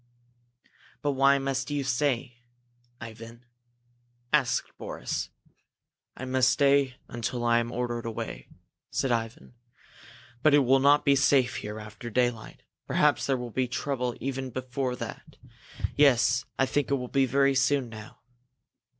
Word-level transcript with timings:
"But 1.03 1.11
why 1.11 1.37
must 1.37 1.69
you 1.69 1.83
stay, 1.83 2.39
Ivan?" 2.99 3.45
asked 4.33 4.75
Boris. 4.79 5.29
"I 6.17 6.25
must 6.25 6.49
stay 6.49 6.95
until 7.07 7.45
I 7.45 7.59
am 7.59 7.71
ordered 7.71 8.07
away," 8.07 8.47
said 8.89 9.11
Ivan. 9.11 9.53
"But 10.41 10.55
it 10.55 10.65
will 10.65 10.79
not 10.79 11.05
be 11.05 11.15
safe 11.15 11.57
here 11.57 11.79
after 11.79 12.09
daylight 12.09 12.63
perhaps 12.87 13.27
there 13.27 13.37
will 13.37 13.51
be 13.51 13.67
trouble 13.67 14.15
even 14.19 14.49
before 14.49 14.95
that. 14.95 15.37
Yes, 15.95 16.45
I 16.57 16.65
think 16.65 16.89
it 16.89 16.95
will 16.95 17.07
be 17.07 17.27
very 17.27 17.53
soon 17.53 17.87
now." 17.87 18.21